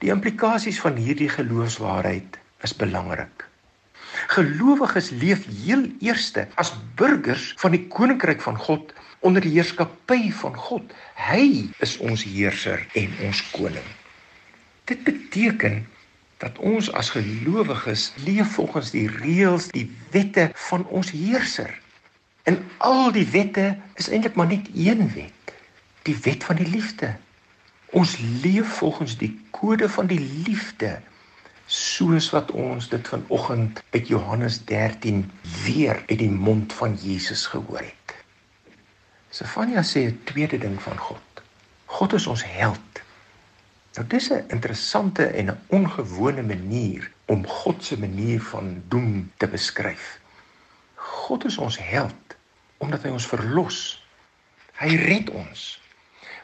Die 0.00 0.12
implikasies 0.14 0.80
van 0.80 0.96
hierdie 0.96 1.28
geloofswaarheid 1.28 2.38
is 2.64 2.72
belangrik. 2.80 3.44
Gelowiges 4.32 5.10
leef 5.20 5.44
heel 5.44 5.84
eerste 6.00 6.46
as 6.56 6.72
burgers 6.96 7.50
van 7.60 7.76
die 7.76 7.84
koninkryk 7.92 8.40
van 8.40 8.56
God 8.56 8.94
onder 9.20 9.44
die 9.44 9.52
heerskappy 9.58 10.30
van 10.40 10.56
God. 10.56 10.96
Hy 11.20 11.68
is 11.84 11.98
ons 12.00 12.24
heerser 12.24 12.80
en 12.96 13.12
ons 13.28 13.44
koning. 13.52 13.92
Dit 14.88 15.04
beteken 15.04 15.82
dat 16.42 16.58
ons 16.58 16.92
as 16.92 17.10
gelowiges 17.10 18.12
leef 18.24 18.52
volgens 18.58 18.90
die 18.90 19.08
reëls, 19.10 19.70
die 19.72 19.88
wette 20.10 20.50
van 20.68 20.86
ons 20.86 21.10
heerser. 21.10 21.72
En 22.42 22.60
al 22.78 23.12
die 23.12 23.26
wette 23.32 23.76
is 23.94 24.08
eintlik 24.08 24.34
maar 24.34 24.50
net 24.50 24.68
een 24.74 25.08
wet, 25.14 25.54
die 26.02 26.16
wet 26.22 26.44
van 26.44 26.60
die 26.60 26.68
liefde. 26.68 27.16
Ons 27.96 28.18
leef 28.42 28.68
volgens 28.78 29.16
die 29.18 29.32
kode 29.50 29.88
van 29.88 30.06
die 30.06 30.20
liefde 30.20 30.98
soos 31.66 32.28
wat 32.30 32.50
ons 32.54 32.88
dit 32.88 33.08
vanoggend 33.08 33.82
uit 33.90 34.08
Johannes 34.08 34.60
13 34.64 35.24
weer 35.64 36.02
uit 36.06 36.18
die 36.18 36.30
mond 36.30 36.72
van 36.72 36.94
Jesus 36.94 37.46
gehoor 37.46 37.82
het. 37.82 38.14
Sefania 39.30 39.82
sê 39.82 40.06
'n 40.06 40.20
tweede 40.24 40.58
ding 40.58 40.82
van 40.82 40.98
God. 40.98 41.42
God 41.86 42.12
is 42.12 42.26
ons 42.26 42.44
held. 42.44 43.02
Nou 43.96 44.08
dis 44.08 44.28
'n 44.28 44.44
interessante 44.52 45.24
en 45.24 45.46
'n 45.50 45.60
ongewone 45.66 46.42
manier 46.42 47.12
om 47.24 47.46
God 47.46 47.84
se 47.84 47.98
manier 47.98 48.40
van 48.40 48.82
doen 48.88 49.32
te 49.36 49.48
beskryf. 49.48 50.20
God 50.94 51.44
is 51.44 51.56
ons 51.58 51.78
held 51.78 52.36
omdat 52.76 53.02
hy 53.02 53.08
ons 53.08 53.26
verlos. 53.26 53.78
Hy 54.72 54.96
red 54.96 55.30
ons. 55.30 55.80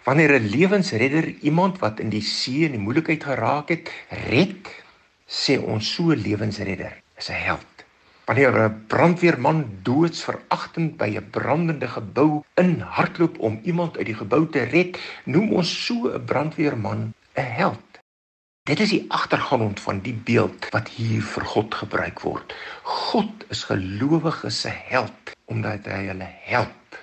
Wanneer 0.04 0.32
'n 0.40 0.48
lewensredder 0.48 1.28
iemand 1.28 1.78
wat 1.78 2.00
in 2.00 2.08
die 2.08 2.22
see 2.22 2.64
en 2.64 2.70
die 2.70 2.80
moeilikheid 2.80 3.24
geraak 3.24 3.68
het, 3.68 3.90
red, 4.08 4.72
sê 5.26 5.60
ons 5.60 5.94
so 5.94 6.14
lewensredder 6.14 7.02
is 7.16 7.28
'n 7.28 7.32
held. 7.32 7.72
Wanneer 8.24 8.60
'n 8.64 8.84
brandweerman 8.86 9.78
doodsveragtend 9.82 10.96
by 10.96 11.16
'n 11.16 11.30
brandende 11.30 11.88
gebou 11.88 12.44
inhardloop 12.54 13.38
om 13.38 13.60
iemand 13.62 13.96
uit 13.96 14.06
die 14.06 14.20
gebou 14.24 14.48
te 14.48 14.62
red, 14.62 14.98
noem 15.24 15.52
ons 15.52 15.84
so 15.86 16.08
'n 16.08 16.24
brandweerman 16.24 17.12
'n 17.34 17.52
held. 17.58 17.92
Dit 18.62 18.80
is 18.80 18.90
die 18.90 19.04
agtergrond 19.08 19.80
van 19.80 20.00
die 20.00 20.14
beeld 20.14 20.68
wat 20.70 20.88
hier 20.88 21.22
vir 21.22 21.44
God 21.44 21.74
gebruik 21.74 22.20
word. 22.20 22.54
God 22.82 23.44
is 23.48 23.64
gelowiges 23.64 24.60
se 24.60 24.68
held 24.68 25.32
omdat 25.44 25.86
hy 25.90 26.04
hulle 26.06 26.28
help, 26.46 26.98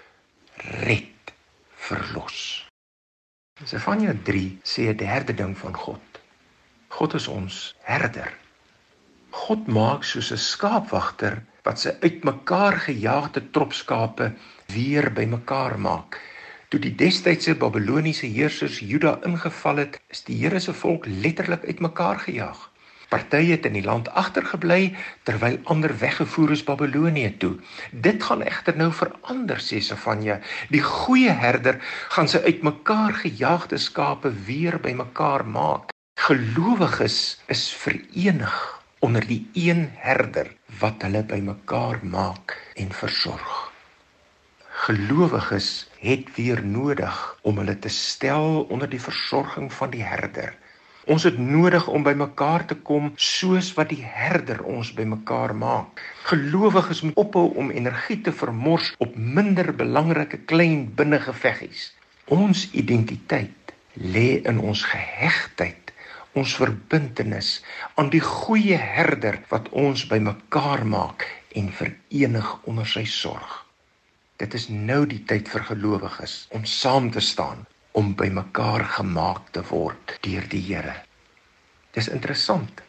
red, 0.85 1.33
verlos. 1.75 2.69
Sefanja 3.63 4.13
3 4.23 4.59
sê 4.63 4.87
'n 4.87 4.97
derde 4.97 5.33
ding 5.33 5.57
van 5.57 5.75
God. 5.75 6.21
God 6.87 7.13
is 7.13 7.27
ons 7.27 7.75
herder. 7.83 8.31
God 9.29 9.67
maak 9.67 10.03
soos 10.03 10.31
'n 10.31 10.37
skaapwagter 10.37 11.43
wat 11.63 11.79
sy 11.79 11.91
uitmekaar 12.01 12.79
gejaagde 12.87 13.49
trop 13.51 13.73
skape 13.73 14.31
weer 14.73 15.11
bymekaar 15.13 15.79
maak. 15.79 16.21
Toe 16.69 16.77
die 16.77 16.91
destydse 16.93 17.55
Babiloniese 17.57 18.27
heersers 18.29 18.75
Juda 18.85 19.15
ingeval 19.25 19.79
het, 19.81 19.95
is 20.13 20.19
die 20.27 20.35
Here 20.37 20.59
se 20.61 20.73
volk 20.77 21.07
letterlik 21.09 21.63
uitmekaar 21.65 22.19
gejaag. 22.27 22.59
Partye 23.09 23.55
het 23.55 23.63
in 23.65 23.73
die 23.73 23.81
land 23.87 24.11
agtergebly 24.21 24.91
terwyl 25.25 25.57
ander 25.73 25.95
weggevoer 25.97 26.53
is 26.53 26.61
Babilonië 26.67 27.31
toe. 27.41 27.55
Dit 27.89 28.21
gaan 28.27 28.45
egter 28.45 28.77
nou 28.77 28.91
verander 28.93 29.57
sê 29.65 29.79
Sefanja. 29.81 30.37
Die 30.69 30.83
goeie 30.85 31.33
herder 31.33 31.79
gaan 32.13 32.29
sy 32.29 32.43
uitmekaar 32.45 33.17
gejaagde 33.23 33.81
skape 33.81 34.29
weer 34.45 34.77
bymekaar 34.77 35.47
maak. 35.49 35.89
Gelowiges 36.21 37.39
is 37.49 37.65
verenig 37.81 38.53
onder 39.01 39.25
die 39.25 39.41
een 39.57 39.87
herder 40.05 40.53
wat 40.83 41.01
hulle 41.01 41.25
bymekaar 41.25 41.97
maak 42.05 42.59
en 42.77 42.93
versorg. 42.93 43.68
Gelowiges 44.89 45.85
het 46.01 46.29
weer 46.35 46.63
nodig 46.65 47.17
om 47.45 47.59
hulle 47.61 47.75
te 47.79 47.91
stel 47.93 48.63
onder 48.73 48.89
die 48.89 49.01
versorging 49.01 49.67
van 49.73 49.91
die 49.93 50.01
herder. 50.01 50.55
Ons 51.05 51.27
het 51.27 51.37
nodig 51.37 51.85
om 51.93 52.07
bymekaar 52.07 52.65
te 52.71 52.77
kom 52.87 53.11
soos 53.25 53.69
wat 53.77 53.91
die 53.93 54.01
herder 54.01 54.63
ons 54.65 54.89
bymekaar 54.97 55.53
maak. 55.53 56.01
Gelowiges 56.31 57.03
moet 57.05 57.21
ophou 57.21 57.45
om 57.61 57.69
energie 57.69 58.17
te 58.25 58.33
vermors 58.33 58.89
op 58.97 59.13
minder 59.13 59.69
belangrike 59.83 60.41
klein 60.49 60.87
binnengeveggies. 60.97 61.91
Ons 62.25 62.65
identiteit 62.73 63.77
lê 63.93 64.41
in 64.41 64.57
ons 64.57 64.87
gehegtheid 64.89 65.93
ons 66.33 66.57
verbintenis 66.57 67.59
aan 67.93 68.09
die 68.09 68.25
goeie 68.25 68.81
herder 68.97 69.43
wat 69.53 69.69
ons 69.69 70.09
bymekaar 70.09 70.87
maak 70.97 71.29
en 71.53 71.69
verenig 71.77 72.55
onder 72.65 72.89
sy 72.97 73.05
sorg. 73.05 73.68
Dit 74.39 74.53
is 74.55 74.69
nou 74.71 75.01
die 75.03 75.19
tyd 75.27 75.49
vir 75.51 75.65
gelowiges 75.67 76.45
om 76.55 76.63
saam 76.63 77.09
te 77.11 77.19
staan 77.19 77.65
om 77.99 78.13
bymekaar 78.15 78.85
gemaak 78.95 79.49
te 79.51 79.63
word 79.67 80.13
deur 80.23 80.45
die 80.47 80.61
Here. 80.63 80.93
Dis 81.91 82.07
interessant. 82.07 82.79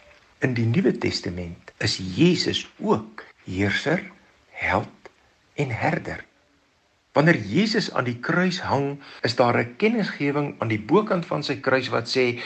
In 0.46 0.54
die 0.54 0.66
Nuwe 0.68 0.92
Testament 1.02 1.72
is 1.82 1.96
Jesus 1.98 2.62
ook 2.78 3.24
heerser, 3.48 4.04
held 4.62 5.10
en 5.58 5.74
herder. 5.74 6.22
Wanneer 7.18 7.40
Jesus 7.42 7.90
aan 7.90 8.06
die 8.06 8.20
kruis 8.22 8.60
hang, 8.62 9.00
is 9.26 9.34
daar 9.34 9.58
'n 9.58 9.74
kennisgewing 9.76 10.54
aan 10.60 10.70
die 10.70 10.78
bokant 10.78 11.26
van 11.26 11.42
sy 11.42 11.58
kruis 11.58 11.90
wat 11.90 12.06
sê 12.06 12.38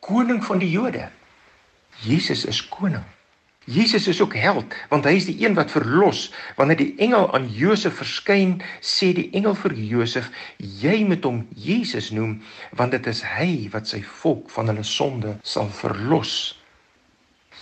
koning 0.00 0.40
van 0.44 0.58
die 0.58 0.70
Jode. 0.70 1.10
Jesus 2.00 2.44
is 2.44 2.68
koning. 2.68 3.04
Jesus 3.66 4.06
is 4.06 4.20
ook 4.22 4.34
held 4.38 4.74
want 4.88 5.04
hy 5.08 5.16
is 5.18 5.26
die 5.26 5.40
een 5.42 5.56
wat 5.58 5.72
verlos. 5.74 6.28
Wanneer 6.54 6.78
die 6.78 6.92
engel 7.02 7.26
aan 7.34 7.48
Josef 7.50 7.96
verskyn, 7.98 8.60
sê 8.78 9.10
die 9.16 9.26
engel 9.34 9.56
vir 9.58 9.74
Josef: 9.74 10.28
"Jy 10.56 11.02
moet 11.04 11.26
hom 11.26 11.40
Jesus 11.50 12.12
noem, 12.14 12.38
want 12.78 12.94
dit 12.94 13.06
is 13.10 13.24
hy 13.26 13.66
wat 13.72 13.90
sy 13.90 14.04
volk 14.20 14.50
van 14.54 14.70
hulle 14.70 14.86
sonde 14.86 15.34
sal 15.42 15.66
verlos." 15.80 16.54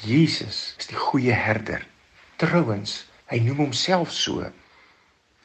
Jesus 0.04 0.74
is 0.78 0.90
die 0.92 1.00
goeie 1.00 1.32
herder. 1.32 1.86
Trouwens, 2.36 3.06
hy 3.32 3.40
noem 3.40 3.64
homself 3.64 4.12
so. 4.12 4.44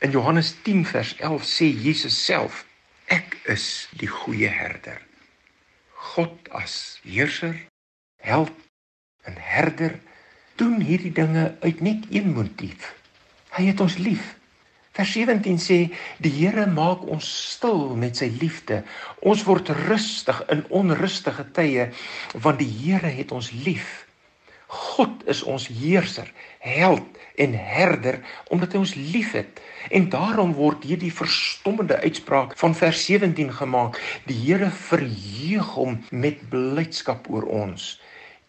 In 0.03 0.11
Johannes 0.11 0.51
10 0.67 0.83
vers 0.85 1.15
11 1.23 1.47
sê 1.47 1.71
Jesus 1.71 2.19
self: 2.25 2.65
"Ek 3.07 3.39
is 3.47 3.87
die 3.95 4.11
goeie 4.11 4.51
herder." 4.51 4.99
God 5.95 6.51
as 6.51 6.99
heerser, 7.07 7.55
held 8.19 8.51
en 9.23 9.35
herder 9.39 9.99
doen 10.59 10.81
hierdie 10.83 11.13
dinge 11.15 11.53
uit 11.63 11.79
net 11.81 12.09
een 12.11 12.33
motief. 12.35 12.91
Hy 13.55 13.69
het 13.71 13.79
ons 13.83 13.97
lief. 13.97 14.35
Vers 14.97 15.13
17 15.15 15.61
sê 15.63 15.77
die 16.19 16.31
Here 16.33 16.65
maak 16.67 17.05
ons 17.07 17.27
stil 17.53 17.95
met 17.95 18.19
sy 18.19 18.27
liefde. 18.41 18.81
Ons 19.23 19.45
word 19.47 19.71
rustig 19.87 20.41
in 20.51 20.65
onrustige 20.81 21.45
tye 21.55 21.87
want 22.33 22.59
die 22.59 22.67
Here 22.67 23.11
het 23.19 23.31
ons 23.31 23.51
lief. 23.63 23.87
God 24.69 25.23
is 25.25 25.39
ons 25.49 25.65
heerser, 25.79 26.27
held 26.61 27.17
en 27.41 27.55
herder 27.57 28.19
omdat 28.53 28.75
hy 28.75 28.81
ons 28.83 28.93
liefhet. 28.99 29.61
En 29.89 30.09
daarom 30.13 30.51
word 30.57 30.83
hierdie 30.85 31.13
verstommende 31.13 31.97
uitspraak 32.03 32.53
van 32.59 32.75
vers 32.77 33.05
17 33.07 33.53
gemaak: 33.61 33.97
Die 34.27 34.37
Here 34.43 34.69
verheug 34.69 35.73
hom 35.79 35.97
met 36.11 36.43
blydskap 36.51 37.31
oor 37.31 37.47
ons. 37.63 37.95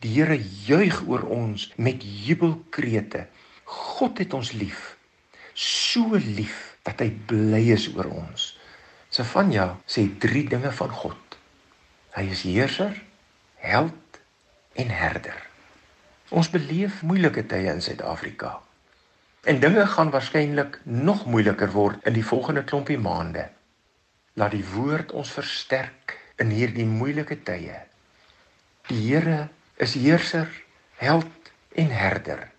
Die 0.01 0.15
Here 0.15 0.39
juig 0.65 1.03
oor 1.07 1.27
ons 1.29 1.67
met 1.77 2.01
jubelkrete. 2.01 3.27
God 3.65 4.23
het 4.23 4.33
ons 4.33 4.53
lief. 4.57 4.97
So 5.53 6.17
lief 6.17 6.79
dat 6.89 7.03
hy 7.05 7.11
bly 7.29 7.67
is 7.75 7.91
oor 7.93 8.09
ons. 8.09 8.55
Sefanja 9.13 9.75
sê 9.91 10.07
drie 10.23 10.47
dinge 10.49 10.73
van 10.73 10.95
God. 11.03 11.37
Hy 12.17 12.25
is 12.33 12.47
heerser, 12.47 12.97
held 13.61 14.21
en 14.81 14.91
herder. 14.95 15.37
Ons 16.31 16.49
beleef 16.51 17.03
moeilike 17.05 17.45
tye 17.51 17.69
in 17.69 17.85
Suid-Afrika. 17.85 18.57
En 19.45 19.61
dinge 19.61 19.85
gaan 19.87 20.13
waarskynlik 20.15 20.81
nog 20.85 21.27
moeiliker 21.27 21.73
word 21.75 22.05
in 22.09 22.17
die 22.17 22.25
volgende 22.25 22.65
klompie 22.65 22.99
maande. 22.99 23.49
Laat 24.41 24.57
die 24.57 24.65
woord 24.73 25.13
ons 25.13 25.33
versterk 25.37 26.17
in 26.41 26.53
hierdie 26.55 26.87
moeilike 26.89 27.43
tye. 27.45 27.83
Die 28.89 29.01
Here 29.11 29.51
is 29.81 29.95
heerser, 29.95 30.49
held 31.01 31.53
en 31.75 31.91
herder. 31.91 32.51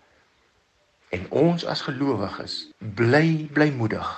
En 1.08 1.26
ons 1.30 1.64
as 1.64 1.84
gelowiges 1.86 2.56
bly 2.78 3.48
blymoedig. 3.52 4.10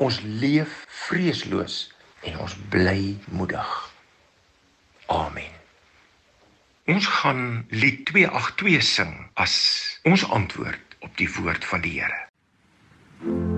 Ons 0.00 0.20
leef 0.24 0.84
vreesloos 1.06 1.78
en 2.26 2.38
ons 2.38 2.56
bly 2.72 3.18
moedig. 3.30 3.70
Amen. 5.06 5.54
Ons 6.90 7.06
gaan 7.20 7.66
lied 7.70 8.02
282 8.10 8.82
sing 8.82 9.14
as 9.34 9.54
ons 10.02 10.26
antwoord 10.26 10.98
op 11.06 11.16
die 11.20 11.30
woord 11.38 11.64
van 11.64 11.86
die 11.86 12.00
Here. 12.00 13.49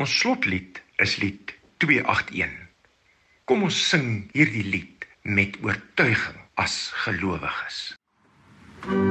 Ons 0.00 0.12
slotlied 0.16 0.80
is 1.04 1.18
lied 1.20 1.52
281. 1.84 2.56
Kom 3.44 3.66
ons 3.68 3.82
sing 3.90 4.08
hierdie 4.32 4.64
lied 4.64 5.04
met 5.28 5.60
oortuiging 5.60 6.40
as 6.56 6.80
gelowiges. 7.04 7.84
Thank 8.80 8.94
you. 8.94 9.09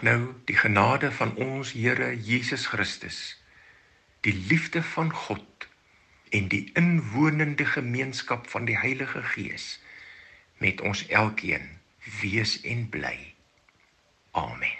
Mag 0.00 0.12
nou 0.16 0.34
die 0.48 0.56
genade 0.56 1.10
van 1.12 1.34
ons 1.36 1.74
Here 1.76 2.06
Jesus 2.16 2.62
Christus, 2.72 3.36
die 4.24 4.32
liefde 4.32 4.80
van 4.82 5.12
God 5.12 5.68
en 6.32 6.48
die 6.48 6.70
inwonende 6.72 7.68
gemeenskap 7.68 8.48
van 8.48 8.64
die 8.64 8.78
Heilige 8.80 9.20
Gees 9.36 9.76
met 10.56 10.80
ons 10.80 11.04
elkeen 11.12 11.68
wees 12.22 12.60
en 12.64 12.88
bly. 12.88 13.34
Amen. 14.32 14.79